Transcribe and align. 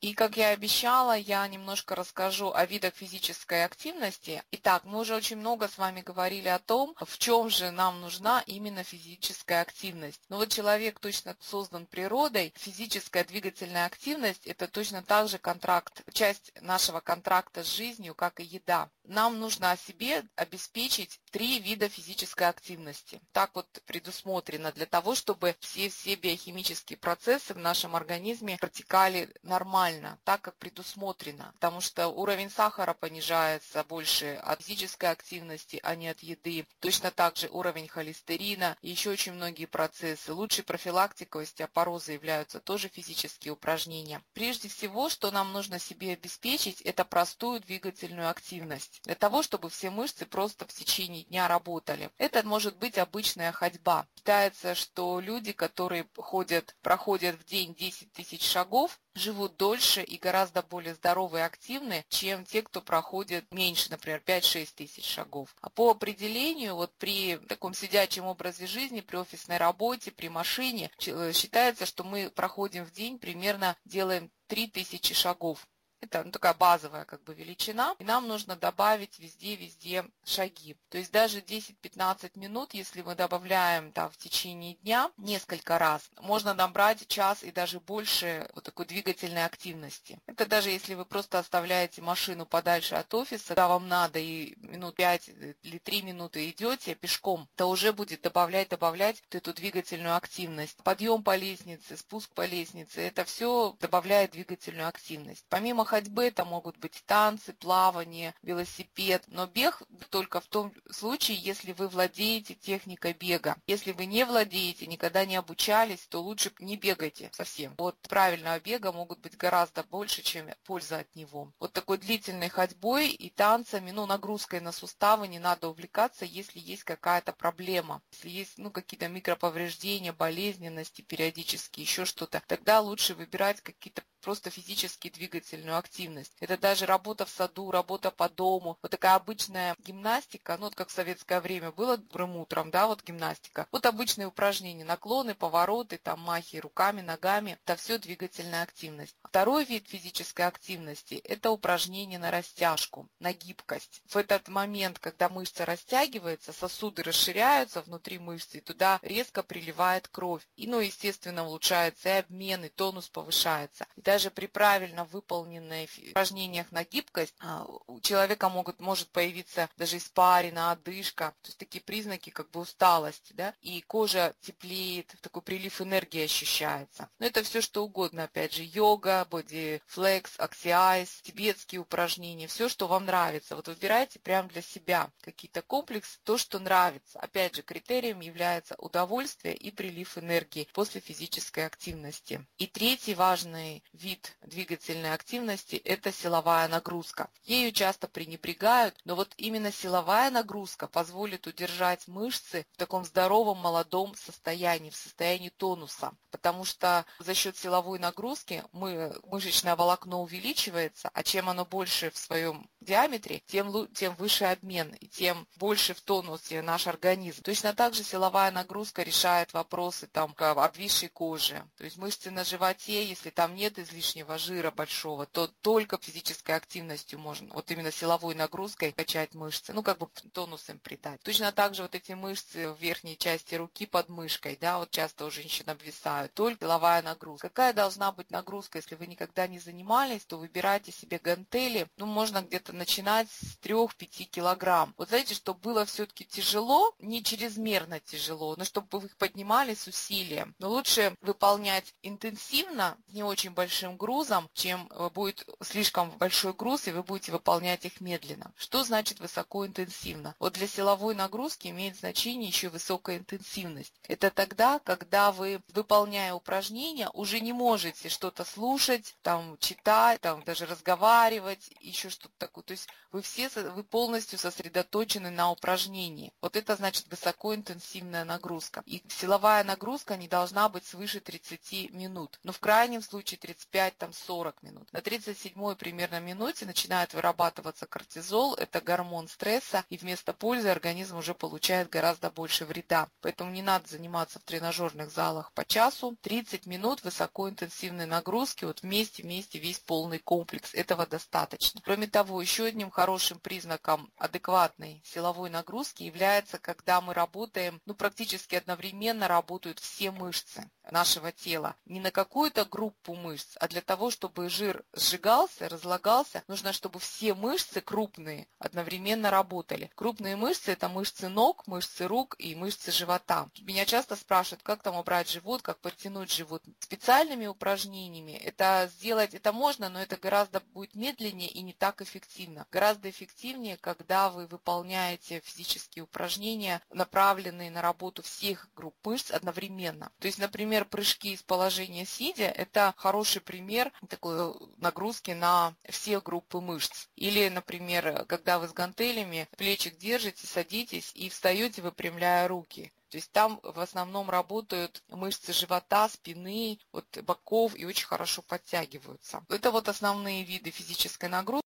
И, 0.00 0.14
как 0.14 0.38
я 0.38 0.48
обещала, 0.48 1.14
я 1.14 1.46
немножко 1.46 1.94
расскажу 1.94 2.52
о 2.54 2.64
видах 2.64 2.94
физической 2.94 3.66
активности. 3.66 4.42
Итак, 4.50 4.84
мы 4.84 4.98
уже 4.98 5.14
очень 5.14 5.36
много 5.36 5.68
с 5.68 5.76
вами 5.76 6.00
говорили 6.00 6.48
о 6.48 6.58
том, 6.58 6.94
в 6.98 7.18
чем 7.18 7.50
же 7.50 7.70
нам 7.70 8.00
нужна 8.00 8.42
именно 8.46 8.82
физическая 8.82 9.60
активность. 9.60 10.22
Но 10.30 10.38
вот 10.38 10.48
человек 10.48 10.98
точно 11.00 11.36
создан 11.38 11.84
природой, 11.84 12.54
физическая 12.56 13.24
двигательная 13.24 13.84
активность– 13.84 14.46
это 14.46 14.68
точно 14.68 15.02
так 15.02 15.28
же 15.28 15.36
контракт, 15.36 16.02
часть 16.14 16.50
нашего 16.62 17.00
контракта 17.00 17.62
с 17.62 17.66
жизнью, 17.66 18.14
как 18.14 18.40
и 18.40 18.44
еда. 18.44 18.88
Нам 19.04 19.38
нужно 19.38 19.72
о 19.72 19.76
себе 19.76 20.24
обеспечить 20.34 21.20
три 21.30 21.58
вида 21.58 21.90
физической 21.90 22.48
активности. 22.48 23.20
Так 23.32 23.50
вот 23.54 23.66
предусмотрено 23.84 24.72
для 24.72 24.86
того, 24.86 25.14
чтобы 25.14 25.56
все, 25.60 25.90
все 25.90 26.14
биохимические 26.14 26.96
процессы 26.96 27.52
в 27.52 27.58
нашем 27.58 27.94
организме 27.96 28.56
протекали 28.56 29.28
нормально 29.42 29.89
нормально, 29.90 30.18
так 30.24 30.40
как 30.42 30.56
предусмотрено, 30.56 31.52
потому 31.54 31.80
что 31.80 32.08
уровень 32.08 32.50
сахара 32.50 32.94
понижается 32.94 33.84
больше 33.84 34.34
от 34.42 34.62
физической 34.62 35.10
активности, 35.10 35.80
а 35.82 35.94
не 35.94 36.08
от 36.08 36.20
еды. 36.20 36.66
Точно 36.80 37.10
так 37.10 37.36
же 37.36 37.48
уровень 37.48 37.88
холестерина 37.88 38.76
и 38.82 38.90
еще 38.90 39.10
очень 39.10 39.32
многие 39.32 39.66
процессы. 39.66 40.32
Лучшей 40.32 40.64
профилактикой 40.64 41.44
остеопороза 41.44 42.12
являются 42.12 42.60
тоже 42.60 42.88
физические 42.88 43.52
упражнения. 43.52 44.22
Прежде 44.32 44.68
всего, 44.68 45.08
что 45.08 45.30
нам 45.30 45.52
нужно 45.52 45.78
себе 45.78 46.12
обеспечить, 46.12 46.80
это 46.82 47.04
простую 47.04 47.60
двигательную 47.60 48.28
активность, 48.28 49.00
для 49.04 49.14
того, 49.14 49.42
чтобы 49.42 49.70
все 49.70 49.90
мышцы 49.90 50.26
просто 50.26 50.66
в 50.66 50.72
течение 50.72 51.24
дня 51.24 51.48
работали. 51.48 52.10
Это 52.18 52.46
может 52.46 52.76
быть 52.76 52.98
обычная 52.98 53.52
ходьба. 53.52 54.06
Считается, 54.16 54.74
что 54.74 55.20
люди, 55.20 55.52
которые 55.52 56.06
ходят, 56.16 56.76
проходят 56.82 57.36
в 57.36 57.44
день 57.44 57.74
10 57.74 58.12
тысяч 58.12 58.44
шагов, 58.44 59.00
живут 59.14 59.56
дольше 59.56 60.02
и 60.02 60.18
гораздо 60.18 60.62
более 60.62 60.94
здоровы 60.94 61.38
и 61.38 61.42
активны, 61.42 62.04
чем 62.08 62.44
те, 62.44 62.62
кто 62.62 62.80
проходит 62.80 63.52
меньше, 63.52 63.90
например, 63.90 64.22
5-6 64.24 64.68
тысяч 64.74 65.06
шагов. 65.06 65.54
А 65.60 65.70
по 65.70 65.90
определению, 65.90 66.76
вот 66.76 66.92
при 66.96 67.36
таком 67.36 67.74
сидячем 67.74 68.26
образе 68.26 68.66
жизни, 68.66 69.00
при 69.00 69.16
офисной 69.16 69.58
работе, 69.58 70.10
при 70.10 70.28
машине, 70.28 70.90
э, 71.06 71.32
считается, 71.32 71.86
что 71.86 72.04
мы 72.04 72.30
проходим 72.30 72.84
в 72.84 72.92
день 72.92 73.18
примерно, 73.18 73.76
делаем 73.84 74.30
3000 74.46 75.14
шагов. 75.14 75.66
Это 76.00 76.24
ну, 76.24 76.30
такая 76.30 76.54
базовая 76.54 77.04
как 77.04 77.22
бы 77.24 77.34
величина. 77.34 77.94
И 77.98 78.04
нам 78.04 78.26
нужно 78.26 78.56
добавить 78.56 79.18
везде-везде 79.18 80.04
шаги. 80.24 80.76
То 80.88 80.98
есть 80.98 81.12
даже 81.12 81.40
10-15 81.40 82.38
минут, 82.38 82.74
если 82.74 83.02
мы 83.02 83.14
добавляем 83.14 83.92
да, 83.92 84.08
в 84.08 84.16
течение 84.16 84.74
дня 84.76 85.10
несколько 85.16 85.78
раз, 85.78 86.10
можно 86.20 86.54
набрать 86.54 87.06
час 87.06 87.42
и 87.42 87.52
даже 87.52 87.80
больше 87.80 88.48
вот 88.54 88.64
такой 88.64 88.86
двигательной 88.86 89.44
активности. 89.44 90.18
Это 90.26 90.46
даже 90.46 90.70
если 90.70 90.94
вы 90.94 91.04
просто 91.04 91.38
оставляете 91.38 92.02
машину 92.02 92.46
подальше 92.46 92.94
от 92.94 93.12
офиса, 93.14 93.48
когда 93.48 93.68
вам 93.68 93.88
надо 93.88 94.18
и 94.18 94.54
минут 94.58 94.94
5 94.96 95.28
или 95.62 95.78
3 95.78 96.02
минуты 96.02 96.48
идете 96.50 96.94
пешком, 96.94 97.48
то 97.56 97.66
уже 97.68 97.92
будет 97.92 98.22
добавлять, 98.22 98.68
добавлять 98.68 99.22
вот 99.22 99.34
эту 99.34 99.52
двигательную 99.52 100.16
активность. 100.16 100.76
Подъем 100.82 101.22
по 101.22 101.36
лестнице, 101.36 101.96
спуск 101.96 102.30
по 102.30 102.46
лестнице, 102.46 103.00
это 103.02 103.24
все 103.24 103.76
добавляет 103.80 104.32
двигательную 104.32 104.88
активность. 104.88 105.44
Помимо 105.48 105.84
ходьбы 105.90 106.26
это 106.26 106.44
могут 106.44 106.76
быть 106.76 107.02
танцы, 107.04 107.52
плавание, 107.52 108.32
велосипед, 108.42 109.24
но 109.26 109.48
бег 109.48 109.82
только 110.10 110.40
в 110.40 110.46
том 110.46 110.72
случае, 110.88 111.36
если 111.36 111.72
вы 111.72 111.88
владеете 111.88 112.54
техникой 112.54 113.12
бега. 113.12 113.56
Если 113.66 113.90
вы 113.90 114.06
не 114.06 114.24
владеете, 114.24 114.86
никогда 114.86 115.24
не 115.24 115.34
обучались, 115.34 116.06
то 116.06 116.22
лучше 116.22 116.52
не 116.60 116.76
бегайте 116.76 117.30
совсем. 117.32 117.74
Вот 117.76 117.98
правильного 118.02 118.60
бега 118.60 118.92
могут 118.92 119.18
быть 119.18 119.36
гораздо 119.36 119.82
больше, 119.82 120.22
чем 120.22 120.46
польза 120.64 120.98
от 120.98 121.16
него. 121.16 121.52
Вот 121.58 121.72
такой 121.72 121.98
длительной 121.98 122.50
ходьбой 122.50 123.08
и 123.08 123.28
танцами, 123.28 123.90
ну, 123.90 124.06
нагрузкой 124.06 124.60
на 124.60 124.70
суставы 124.70 125.26
не 125.26 125.40
надо 125.40 125.66
увлекаться, 125.66 126.24
если 126.24 126.60
есть 126.60 126.84
какая-то 126.84 127.32
проблема. 127.32 128.00
Если 128.12 128.28
есть, 128.28 128.58
ну, 128.58 128.70
какие-то 128.70 129.08
микроповреждения, 129.08 130.12
болезненности 130.12 131.02
периодически, 131.02 131.80
еще 131.80 132.04
что-то, 132.04 132.40
тогда 132.46 132.78
лучше 132.80 133.16
выбирать 133.16 133.60
какие-то 133.60 134.02
просто 134.20 134.50
физически 134.50 135.08
двигательную 135.10 135.76
активность. 135.76 136.32
Это 136.40 136.56
даже 136.58 136.86
работа 136.86 137.26
в 137.26 137.30
саду, 137.30 137.70
работа 137.70 138.10
по 138.10 138.28
дому. 138.28 138.78
Вот 138.82 138.90
такая 138.90 139.14
обычная 139.14 139.76
гимнастика, 139.78 140.56
ну 140.56 140.64
вот 140.64 140.74
как 140.74 140.88
в 140.88 140.92
советское 140.92 141.40
время 141.40 141.72
было 141.72 141.96
добрым 141.96 142.36
утром, 142.36 142.70
да, 142.70 142.86
вот 142.86 143.02
гимнастика. 143.02 143.66
Вот 143.72 143.86
обычные 143.86 144.26
упражнения, 144.26 144.84
наклоны, 144.84 145.34
повороты, 145.34 145.98
там 145.98 146.20
махи 146.20 146.56
руками, 146.56 147.00
ногами. 147.00 147.58
Это 147.64 147.76
все 147.76 147.98
двигательная 147.98 148.62
активность. 148.62 149.16
Второй 149.24 149.64
вид 149.64 149.88
физической 149.88 150.42
активности– 150.42 151.14
это 151.24 151.50
упражнения 151.50 152.18
на 152.18 152.30
растяжку, 152.30 153.08
на 153.18 153.32
гибкость. 153.32 154.02
В 154.06 154.16
этот 154.16 154.48
момент, 154.48 154.98
когда 154.98 155.28
мышца 155.28 155.64
растягивается, 155.64 156.52
сосуды 156.52 157.02
расширяются 157.02 157.82
внутри 157.82 158.18
мышцы, 158.18 158.60
туда 158.60 158.98
резко 159.02 159.42
приливает 159.42 160.08
кровь. 160.08 160.46
И, 160.56 160.66
ну, 160.66 160.80
естественно, 160.80 161.46
улучшается 161.46 162.08
и 162.08 162.18
обмен, 162.18 162.64
и 162.64 162.68
тонус 162.68 163.08
повышается. 163.08 163.86
И 163.96 164.02
даже 164.10 164.32
при 164.32 164.46
правильно 164.46 165.04
выполненных 165.04 165.88
упражнениях 166.10 166.72
на 166.72 166.82
гибкость 166.82 167.32
а, 167.38 167.64
у 167.86 168.00
человека 168.00 168.48
могут, 168.48 168.80
может 168.80 169.08
появиться 169.10 169.68
даже 169.76 169.98
испарина, 169.98 170.72
одышка, 170.72 171.32
то 171.42 171.48
есть 171.48 171.58
такие 171.58 171.80
признаки 171.80 172.30
как 172.30 172.50
бы 172.50 172.58
усталости, 172.58 173.32
да, 173.34 173.54
и 173.60 173.80
кожа 173.82 174.34
теплеет, 174.40 175.14
такой 175.20 175.42
прилив 175.42 175.80
энергии 175.80 176.24
ощущается. 176.24 177.08
Но 177.20 177.26
это 177.26 177.44
все 177.44 177.60
что 177.60 177.84
угодно, 177.84 178.24
опять 178.24 178.52
же, 178.52 178.64
йога, 178.64 179.24
бодифлекс, 179.30 180.34
аксиайз, 180.38 181.20
тибетские 181.22 181.80
упражнения, 181.80 182.48
все, 182.48 182.68
что 182.68 182.88
вам 182.88 183.06
нравится. 183.06 183.54
Вот 183.54 183.68
выбирайте 183.68 184.18
прямо 184.18 184.48
для 184.48 184.62
себя 184.62 185.12
какие-то 185.20 185.62
комплексы, 185.62 186.18
то, 186.24 186.36
что 186.36 186.58
нравится. 186.58 187.20
Опять 187.20 187.54
же, 187.54 187.62
критерием 187.62 188.18
является 188.18 188.74
удовольствие 188.74 189.54
и 189.54 189.70
прилив 189.70 190.18
энергии 190.18 190.66
после 190.72 191.00
физической 191.00 191.64
активности. 191.64 192.44
И 192.58 192.66
третий 192.66 193.14
важный 193.14 193.84
вид 194.00 194.36
двигательной 194.42 195.12
активности– 195.12 195.76
это 195.84 196.12
силовая 196.12 196.68
нагрузка. 196.68 197.28
Ею 197.44 197.72
часто 197.72 198.08
пренебрегают, 198.08 198.96
но 199.04 199.14
вот 199.14 199.32
именно 199.36 199.70
силовая 199.70 200.30
нагрузка 200.30 200.86
позволит 200.86 201.46
удержать 201.46 202.08
мышцы 202.08 202.66
в 202.72 202.76
таком 202.76 203.04
здоровом 203.04 203.58
молодом 203.58 204.14
состоянии, 204.14 204.90
в 204.90 204.96
состоянии 204.96 205.50
тонуса. 205.50 206.12
Потому 206.30 206.64
что 206.64 207.04
за 207.18 207.34
счет 207.34 207.56
силовой 207.56 207.98
нагрузки 207.98 208.64
мы, 208.72 209.14
мышечное 209.24 209.76
волокно 209.76 210.22
увеличивается, 210.22 211.10
а 211.12 211.22
чем 211.22 211.48
оно 211.48 211.64
больше 211.64 212.10
в 212.10 212.18
своем 212.18 212.68
диаметре, 212.80 213.42
тем, 213.46 213.86
тем 213.88 214.14
выше 214.14 214.44
обмен, 214.44 214.94
и 215.00 215.06
тем 215.06 215.46
больше 215.56 215.94
в 215.94 216.00
тонусе 216.00 216.62
наш 216.62 216.86
организм. 216.86 217.42
Точно 217.42 217.74
так 217.74 217.94
же 217.94 218.02
силовая 218.02 218.50
нагрузка 218.50 219.02
решает 219.02 219.52
вопросы 219.52 220.06
там, 220.06 220.34
обвисшей 220.38 221.08
кожи. 221.08 221.62
То 221.76 221.84
есть 221.84 221.96
мышцы 221.96 222.30
на 222.30 222.44
животе, 222.44 223.04
если 223.04 223.30
там 223.30 223.54
нет 223.54 223.78
излишнего 223.78 224.38
жира 224.38 224.70
большого, 224.70 225.26
то 225.26 225.46
только 225.46 225.98
физической 226.00 226.52
активностью 226.56 227.18
можно, 227.18 227.52
вот 227.54 227.70
именно 227.70 227.92
силовой 227.92 228.34
нагрузкой 228.34 228.92
качать 228.92 229.34
мышцы, 229.34 229.72
ну 229.72 229.82
как 229.82 229.98
бы 229.98 230.08
тонус 230.32 230.68
им 230.68 230.78
придать. 230.78 231.20
Точно 231.22 231.52
так 231.52 231.74
же 231.74 231.82
вот 231.82 231.94
эти 231.94 232.12
мышцы 232.12 232.70
в 232.70 232.80
верхней 232.80 233.16
части 233.16 233.54
руки 233.54 233.86
под 233.86 234.08
мышкой, 234.08 234.56
да, 234.60 234.78
вот 234.78 234.90
часто 234.90 235.26
у 235.26 235.30
женщин 235.30 235.68
обвисают, 235.68 236.32
только 236.34 236.64
силовая 236.64 237.02
нагрузка. 237.02 237.48
Какая 237.48 237.72
должна 237.72 238.12
быть 238.12 238.30
нагрузка, 238.30 238.78
если 238.78 238.94
вы 238.94 239.06
никогда 239.06 239.46
не 239.46 239.58
занимались, 239.58 240.24
то 240.24 240.38
выбирайте 240.38 240.92
себе 240.92 241.18
гантели, 241.18 241.88
ну 241.96 242.06
можно 242.06 242.42
где-то 242.42 242.69
начинать 242.72 243.28
с 243.30 243.58
3-5 243.62 244.24
килограмм. 244.24 244.94
Вот 244.96 245.08
знаете, 245.08 245.34
чтобы 245.34 245.60
было 245.60 245.84
все-таки 245.84 246.24
тяжело, 246.24 246.94
не 246.98 247.22
чрезмерно 247.22 248.00
тяжело, 248.00 248.54
но 248.56 248.64
чтобы 248.64 248.98
вы 248.98 249.06
их 249.06 249.16
поднимали 249.16 249.74
с 249.74 249.86
усилием. 249.86 250.54
Но 250.58 250.68
лучше 250.68 251.14
выполнять 251.20 251.94
интенсивно, 252.02 252.96
не 253.08 253.22
очень 253.22 253.50
большим 253.50 253.70
большим 253.70 253.96
грузом, 253.96 254.50
чем 254.52 254.88
э, 254.90 255.08
будет 255.10 255.46
слишком 255.62 256.10
большой 256.18 256.52
груз, 256.52 256.88
и 256.88 256.90
вы 256.90 257.02
будете 257.02 257.32
выполнять 257.32 257.84
их 257.84 258.00
медленно. 258.00 258.52
Что 258.56 258.82
значит 258.84 259.20
высокоинтенсивно? 259.20 260.34
Вот 260.38 260.54
для 260.54 260.66
силовой 260.66 261.14
нагрузки 261.14 261.68
имеет 261.68 261.96
значение 261.96 262.48
еще 262.48 262.68
высокая 262.68 263.18
интенсивность. 263.18 263.94
Это 264.08 264.30
тогда, 264.30 264.80
когда 264.80 265.32
вы, 265.32 265.62
выполняя 265.72 266.34
упражнения, 266.34 267.08
уже 267.14 267.40
не 267.40 267.52
можете 267.52 268.08
что-то 268.08 268.44
слушать, 268.44 269.14
там, 269.22 269.56
читать, 269.58 270.20
там, 270.20 270.42
даже 270.44 270.66
разговаривать, 270.66 271.70
еще 271.80 272.10
что-то 272.10 272.34
такое 272.38 272.59
то 272.62 272.72
есть 272.72 272.88
вы 273.12 273.22
все, 273.22 273.48
вы 273.48 273.82
полностью 273.82 274.38
сосредоточены 274.38 275.30
на 275.30 275.50
упражнении. 275.50 276.32
Вот 276.40 276.56
это 276.56 276.76
значит 276.76 277.06
высокоинтенсивная 277.08 278.24
нагрузка. 278.24 278.82
И 278.86 279.02
силовая 279.08 279.64
нагрузка 279.64 280.16
не 280.16 280.28
должна 280.28 280.68
быть 280.68 280.86
свыше 280.86 281.20
30 281.20 281.90
минут, 281.92 282.38
но 282.42 282.52
в 282.52 282.60
крайнем 282.60 283.02
случае 283.02 283.38
35-40 283.40 284.54
минут. 284.62 284.92
На 284.92 285.00
37 285.00 285.74
примерно 285.74 286.20
минуте 286.20 286.66
начинает 286.66 287.14
вырабатываться 287.14 287.86
кортизол, 287.86 288.54
это 288.54 288.80
гормон 288.80 289.28
стресса, 289.28 289.84
и 289.88 289.96
вместо 289.96 290.32
пользы 290.32 290.68
организм 290.68 291.16
уже 291.16 291.34
получает 291.34 291.90
гораздо 291.90 292.30
больше 292.30 292.64
вреда. 292.64 293.08
Поэтому 293.20 293.50
не 293.50 293.62
надо 293.62 293.88
заниматься 293.88 294.38
в 294.38 294.44
тренажерных 294.44 295.10
залах 295.10 295.52
по 295.52 295.64
часу. 295.64 296.16
30 296.22 296.66
минут 296.66 297.02
высокоинтенсивной 297.02 298.06
нагрузки, 298.06 298.64
вот 298.64 298.82
вместе-вместе 298.82 299.58
весь 299.58 299.78
полный 299.78 300.18
комплекс. 300.18 300.74
Этого 300.74 301.06
достаточно. 301.06 301.80
Кроме 301.82 302.06
того, 302.06 302.42
еще 302.50 302.64
одним 302.64 302.90
хорошим 302.90 303.38
признаком 303.38 304.10
адекватной 304.16 305.00
силовой 305.04 305.50
нагрузки 305.50 306.02
является, 306.02 306.58
когда 306.58 307.00
мы 307.00 307.14
работаем, 307.14 307.80
ну 307.86 307.94
практически 307.94 308.56
одновременно 308.56 309.28
работают 309.28 309.78
все 309.78 310.10
мышцы 310.10 310.68
нашего 310.90 311.30
тела. 311.30 311.76
Не 311.84 312.00
на 312.00 312.10
какую-то 312.10 312.64
группу 312.64 313.14
мышц, 313.14 313.56
а 313.60 313.68
для 313.68 313.80
того, 313.80 314.10
чтобы 314.10 314.48
жир 314.48 314.82
сжигался, 314.92 315.68
разлагался, 315.68 316.42
нужно, 316.48 316.72
чтобы 316.72 316.98
все 316.98 317.34
мышцы 317.34 317.80
крупные 317.80 318.48
одновременно 318.58 319.30
работали. 319.30 319.92
Крупные 319.94 320.34
мышцы– 320.34 320.72
это 320.72 320.88
мышцы 320.88 321.28
ног, 321.28 321.68
мышцы 321.68 322.08
рук 322.08 322.34
и 322.40 322.56
мышцы 322.56 322.90
живота. 322.90 323.48
Меня 323.60 323.86
часто 323.86 324.16
спрашивают, 324.16 324.64
как 324.64 324.82
там 324.82 324.96
убрать 324.96 325.30
живот, 325.30 325.62
как 325.62 325.78
подтянуть 325.78 326.32
живот. 326.32 326.64
Специальными 326.80 327.46
упражнениями 327.46 328.32
это 328.32 328.90
сделать, 328.92 329.34
это 329.34 329.52
можно, 329.52 329.88
но 329.88 330.02
это 330.02 330.16
гораздо 330.16 330.58
будет 330.58 330.96
медленнее 330.96 331.48
и 331.48 331.62
не 331.62 331.74
так 331.74 332.00
эффективно. 332.40 332.66
Гораздо 332.70 333.10
эффективнее, 333.10 333.76
когда 333.76 334.30
вы 334.30 334.46
выполняете 334.46 335.40
физические 335.44 336.04
упражнения, 336.04 336.80
направленные 336.90 337.70
на 337.70 337.82
работу 337.82 338.22
всех 338.22 338.68
групп 338.74 338.94
мышц 339.04 339.30
одновременно. 339.30 340.10
То 340.18 340.26
есть, 340.26 340.38
например, 340.38 340.84
прыжки 340.84 341.32
из 341.32 341.42
положения 341.42 342.06
сидя– 342.06 342.44
это 342.56 342.94
хороший 342.96 343.42
пример 343.42 343.92
такой 344.08 344.54
нагрузки 344.78 345.32
на 345.32 345.74
все 345.88 346.20
группы 346.20 346.60
мышц. 346.60 347.08
Или, 347.16 347.48
например, 347.48 348.24
когда 348.26 348.58
вы 348.58 348.68
с 348.68 348.72
гантелями 348.72 349.48
плечик 349.56 349.98
держите, 349.98 350.46
садитесь 350.46 351.12
и 351.14 351.28
встаете, 351.28 351.82
выпрямляя 351.82 352.48
руки. 352.48 352.92
То 353.10 353.16
есть 353.16 353.32
там 353.32 353.58
в 353.62 353.80
основном 353.80 354.30
работают 354.30 355.02
мышцы 355.08 355.52
живота, 355.52 356.08
спины, 356.08 356.78
вот, 356.92 357.06
боков 357.22 357.74
и 357.74 357.84
очень 357.84 358.06
хорошо 358.06 358.40
подтягиваются. 358.42 359.44
Это 359.48 359.72
вот 359.72 359.88
основные 359.88 360.44
виды 360.44 360.70
физической 360.70 361.28
нагрузки. 361.28 361.69